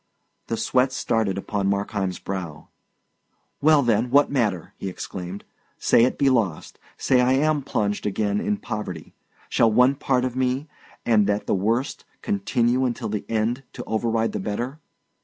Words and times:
The 0.47 0.57
sweat 0.57 0.91
started 0.91 1.37
upon 1.37 1.67
Markheim's 1.67 2.17
brow. 2.17 2.69
"Well 3.61 3.83
then, 3.83 4.09
what 4.09 4.31
matter?" 4.31 4.73
he 4.77 4.89
exclaimed. 4.89 5.43
"Say 5.77 6.05
it 6.05 6.17
be 6.17 6.27
lost, 6.27 6.79
say 6.97 7.21
I 7.21 7.33
am 7.33 7.61
plunged 7.61 8.07
again 8.07 8.39
in 8.41 8.57
poverty, 8.57 9.13
shall 9.47 9.71
one 9.71 9.93
part 9.93 10.25
of 10.25 10.35
me, 10.35 10.67
and 11.05 11.27
that 11.27 11.45
the 11.45 11.53
worse, 11.53 11.97
continue 12.23 12.83
until 12.83 13.09
the 13.09 13.25
end 13.29 13.61
to 13.73 13.83
override 13.83 14.31
the 14.31 14.39
better? 14.39 14.79